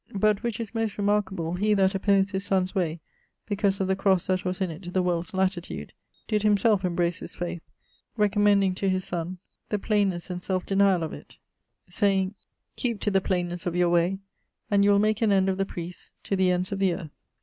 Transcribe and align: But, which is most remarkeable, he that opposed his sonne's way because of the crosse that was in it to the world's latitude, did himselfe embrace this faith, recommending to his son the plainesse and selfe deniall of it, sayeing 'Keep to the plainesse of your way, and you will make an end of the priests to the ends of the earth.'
But, 0.15 0.41
which 0.41 0.59
is 0.59 0.73
most 0.73 0.97
remarkeable, 0.97 1.53
he 1.59 1.75
that 1.75 1.93
opposed 1.93 2.31
his 2.31 2.43
sonne's 2.43 2.73
way 2.73 3.01
because 3.45 3.79
of 3.79 3.87
the 3.87 3.95
crosse 3.95 4.25
that 4.25 4.43
was 4.43 4.59
in 4.59 4.71
it 4.71 4.81
to 4.81 4.89
the 4.89 5.03
world's 5.03 5.31
latitude, 5.31 5.93
did 6.27 6.41
himselfe 6.41 6.83
embrace 6.83 7.19
this 7.19 7.35
faith, 7.35 7.61
recommending 8.17 8.73
to 8.73 8.89
his 8.89 9.05
son 9.05 9.37
the 9.69 9.77
plainesse 9.77 10.31
and 10.31 10.41
selfe 10.41 10.65
deniall 10.65 11.03
of 11.03 11.13
it, 11.13 11.37
sayeing 11.87 12.33
'Keep 12.77 12.99
to 13.01 13.11
the 13.11 13.21
plainesse 13.21 13.67
of 13.67 13.75
your 13.75 13.89
way, 13.89 14.17
and 14.71 14.83
you 14.83 14.89
will 14.89 14.97
make 14.97 15.21
an 15.21 15.31
end 15.31 15.47
of 15.49 15.59
the 15.59 15.67
priests 15.67 16.09
to 16.23 16.35
the 16.35 16.49
ends 16.49 16.71
of 16.71 16.79
the 16.79 16.95
earth.' 16.95 17.19